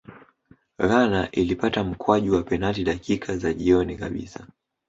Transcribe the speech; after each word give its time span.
ghana 0.79 1.31
ilipata 1.31 1.83
mkwaju 1.83 2.33
wa 2.35 2.43
penati 2.43 2.83
dakika 2.83 3.37
za 3.37 3.53
jioni 3.53 3.97
kabisa 3.97 4.47